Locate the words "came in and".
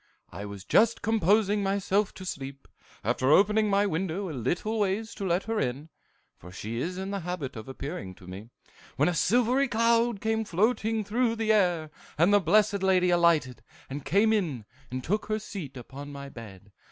14.03-15.03